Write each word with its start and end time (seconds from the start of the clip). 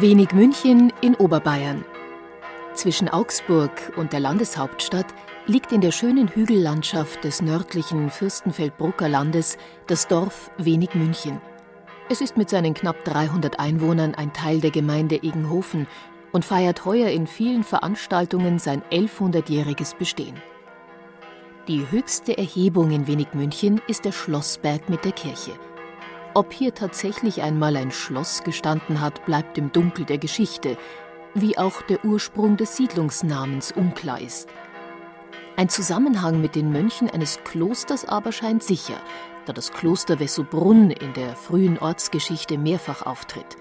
Wenig 0.00 0.32
München 0.32 0.92
in 1.00 1.16
Oberbayern. 1.16 1.84
Zwischen 2.74 3.08
Augsburg 3.08 3.72
und 3.96 4.12
der 4.12 4.20
Landeshauptstadt 4.20 5.06
liegt 5.46 5.72
in 5.72 5.80
der 5.80 5.90
schönen 5.90 6.28
Hügellandschaft 6.28 7.24
des 7.24 7.42
nördlichen 7.42 8.08
Fürstenfeldbrucker 8.08 9.08
Landes 9.08 9.58
das 9.88 10.06
Dorf 10.06 10.52
Wenig 10.56 10.94
München. 10.94 11.40
Es 12.08 12.20
ist 12.20 12.36
mit 12.36 12.48
seinen 12.48 12.74
knapp 12.74 13.04
300 13.06 13.58
Einwohnern 13.58 14.14
ein 14.14 14.32
Teil 14.32 14.60
der 14.60 14.70
Gemeinde 14.70 15.16
Egenhofen 15.16 15.88
und 16.30 16.44
feiert 16.44 16.84
heuer 16.84 17.08
in 17.08 17.26
vielen 17.26 17.64
Veranstaltungen 17.64 18.60
sein 18.60 18.82
1100-jähriges 18.92 19.96
Bestehen. 19.96 20.36
Die 21.66 21.90
höchste 21.90 22.38
Erhebung 22.38 22.92
in 22.92 23.08
Wenig 23.08 23.34
München 23.34 23.80
ist 23.88 24.04
der 24.04 24.12
Schlossberg 24.12 24.88
mit 24.88 25.04
der 25.04 25.12
Kirche. 25.12 25.58
Ob 26.34 26.52
hier 26.52 26.74
tatsächlich 26.74 27.42
einmal 27.42 27.76
ein 27.76 27.90
Schloss 27.90 28.44
gestanden 28.44 29.00
hat, 29.00 29.24
bleibt 29.24 29.58
im 29.58 29.72
Dunkel 29.72 30.04
der 30.04 30.18
Geschichte, 30.18 30.76
wie 31.34 31.58
auch 31.58 31.82
der 31.82 32.04
Ursprung 32.04 32.56
des 32.56 32.76
Siedlungsnamens 32.76 33.72
unklar 33.72 34.20
ist. 34.20 34.48
Ein 35.56 35.68
Zusammenhang 35.68 36.40
mit 36.40 36.54
den 36.54 36.70
Mönchen 36.70 37.10
eines 37.10 37.42
Klosters 37.44 38.04
aber 38.04 38.30
scheint 38.30 38.62
sicher, 38.62 39.00
da 39.46 39.52
das 39.52 39.72
Kloster 39.72 40.20
Wessobrunn 40.20 40.90
in 40.90 41.14
der 41.14 41.34
frühen 41.34 41.78
Ortsgeschichte 41.78 42.58
mehrfach 42.58 43.02
auftritt. 43.02 43.56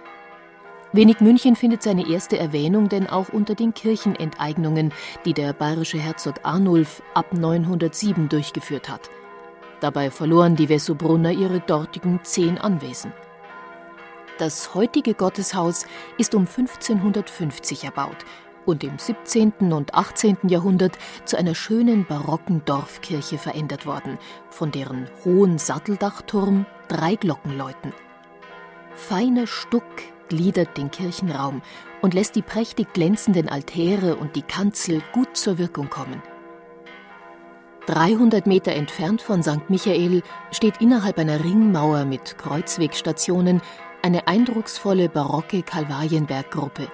Wenig 0.93 1.19
München 1.21 1.55
findet 1.55 1.83
seine 1.83 2.07
erste 2.07 2.37
Erwähnung 2.37 2.87
denn 2.87 3.07
auch 3.07 3.29
unter 3.29 3.55
den 3.55 3.73
Kirchenenteignungen, 3.73 4.93
die 5.25 5.33
der 5.33 5.53
bayerische 5.53 5.97
Herzog 5.97 6.35
Arnulf 6.43 7.01
ab 7.13 7.33
907 7.33 8.29
durchgeführt 8.29 8.89
hat. 8.89 9.09
Dabei 9.79 10.09
verloren 10.09 10.55
die 10.55 10.69
Wessobrunner 10.69 11.31
ihre 11.31 11.59
dortigen 11.59 12.19
zehn 12.23 12.57
Anwesen. 12.57 13.13
Das 14.37 14.75
heutige 14.75 15.13
Gotteshaus 15.13 15.85
ist 16.17 16.35
um 16.35 16.41
1550 16.41 17.83
erbaut 17.85 18.17
und 18.65 18.83
im 18.83 18.99
17. 18.99 19.71
und 19.71 19.93
18. 19.95 20.37
Jahrhundert 20.47 20.97
zu 21.25 21.37
einer 21.37 21.55
schönen 21.55 22.05
barocken 22.05 22.63
Dorfkirche 22.65 23.37
verändert 23.37 23.85
worden, 23.85 24.19
von 24.49 24.71
deren 24.71 25.07
hohen 25.25 25.57
Satteldachturm 25.57 26.65
drei 26.87 27.15
Glocken 27.15 27.57
läuten. 27.57 27.93
Feiner 28.93 29.47
Stuck 29.47 29.83
gliedert 30.27 30.77
den 30.77 30.91
Kirchenraum 30.91 31.61
und 32.01 32.13
lässt 32.13 32.35
die 32.35 32.41
prächtig 32.41 32.93
glänzenden 32.93 33.47
Altäre 33.47 34.15
und 34.15 34.35
die 34.35 34.41
Kanzel 34.41 35.01
gut 35.13 35.37
zur 35.37 35.57
Wirkung 35.57 35.89
kommen. 35.89 36.21
300 37.87 38.45
Meter 38.47 38.73
entfernt 38.73 39.21
von 39.21 39.41
St. 39.41 39.69
Michael 39.69 40.21
steht 40.51 40.81
innerhalb 40.81 41.17
einer 41.17 41.41
Ringmauer 41.41 42.03
mit 42.03 42.37
Kreuzwegstationen 42.37 43.61
eine 44.01 44.27
eindrucksvolle 44.27 45.07
barocke 45.07 45.63
Kalvarienberggruppe. 45.63 46.89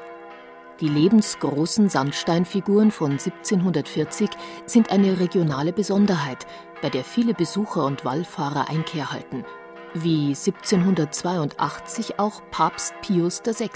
Die 0.80 0.88
lebensgroßen 0.88 1.90
Sandsteinfiguren 1.90 2.92
von 2.92 3.14
1740 3.14 4.30
sind 4.68 4.92
eine 4.92 5.20
regionale 5.20 5.74
Besonderheit, 5.74 6.46
bei 6.84 6.90
der 6.90 7.04
viele 7.04 7.34
Besucher 7.34 7.86
und 7.86 8.06
Wallfahrer 8.06 8.70
Einkehr 8.70 9.12
halten, 9.12 9.46
wie 9.96 10.28
1782 10.28 12.20
auch 12.20 12.44
Papst 12.52 12.94
Pius 13.02 13.42
VI. 13.44 13.70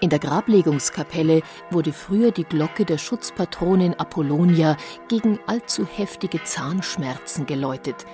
In 0.00 0.08
der 0.08 0.18
Grablegungskapelle 0.18 1.42
wurde 1.70 1.92
früher 1.92 2.30
die 2.30 2.44
Glocke 2.44 2.86
der 2.86 2.96
Schutzpatronin 2.96 3.94
Apollonia 3.94 4.78
gegen 5.08 5.38
allzu 5.46 5.86
heftige 5.86 6.42
Zahnschmerzen 6.42 7.44
geläutet. 7.44 8.06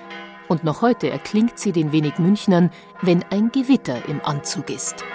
Und 0.49 0.65
noch 0.65 0.81
heute 0.81 1.09
erklingt 1.09 1.57
sie 1.57 1.71
den 1.71 1.93
wenig 1.93 2.19
Münchnern, 2.19 2.71
wenn 3.01 3.23
ein 3.31 3.51
Gewitter 3.51 4.07
im 4.09 4.19
Anzug 4.21 4.69
ist. 4.69 5.05